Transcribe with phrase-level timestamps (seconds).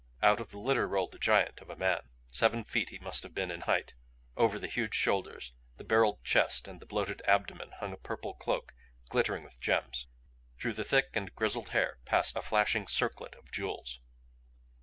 [0.23, 2.09] Out of the litter rolled a giant of a man.
[2.31, 3.93] Seven feet he must have been in height;
[4.35, 8.73] over the huge shoulders, the barreled chest and the bloated abdomen hung a purple cloak
[9.09, 10.07] glittering with gems;
[10.57, 13.99] through the thick and grizzled hair passed a flashing circlet of jewels.